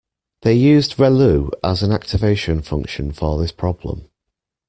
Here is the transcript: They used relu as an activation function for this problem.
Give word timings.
They 0.41 0.55
used 0.55 0.97
relu 0.97 1.51
as 1.63 1.83
an 1.83 1.91
activation 1.91 2.63
function 2.63 3.11
for 3.11 3.37
this 3.39 3.51
problem. 3.51 4.09